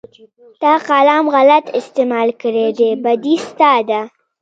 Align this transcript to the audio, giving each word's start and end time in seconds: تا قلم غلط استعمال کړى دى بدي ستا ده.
تا 0.61 0.73
قلم 0.87 1.23
غلط 1.35 1.65
استعمال 1.79 2.29
کړى 2.41 2.67
دى 2.79 2.91
بدي 3.03 3.35
ستا 3.47 3.73
ده. 3.89 4.01